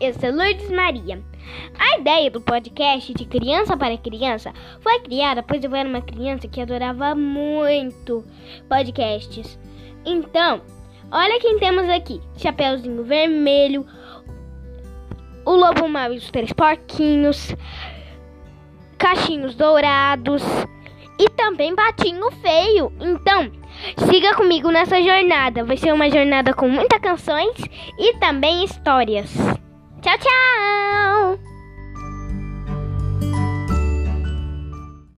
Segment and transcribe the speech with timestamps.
[0.00, 1.22] Eu sou Lourdes Maria.
[1.78, 6.48] A ideia do podcast de Criança para Criança foi criada pois eu era uma criança
[6.48, 8.24] que adorava muito
[8.68, 9.58] podcasts.
[10.04, 10.60] Então,
[11.10, 13.86] olha quem temos aqui: Chapeuzinho Vermelho,
[15.44, 17.54] o Lobo Mau e os Três Porquinhos,
[18.98, 20.42] Cachinhos Dourados
[21.18, 22.92] e também Patinho Feio.
[23.00, 23.50] Então,
[24.08, 25.64] siga comigo nessa jornada.
[25.64, 27.56] Vai ser uma jornada com muitas canções
[27.98, 29.32] e também histórias.
[30.02, 30.61] 悄悄。